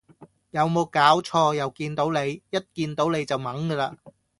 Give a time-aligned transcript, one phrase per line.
[0.49, 3.95] 有冇搞錯又見到你一見到你就炆㗎喇